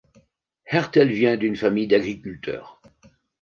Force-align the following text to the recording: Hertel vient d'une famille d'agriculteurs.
Hertel 0.65 1.11
vient 1.13 1.37
d'une 1.37 1.55
famille 1.55 1.85
d'agriculteurs. 1.85 2.81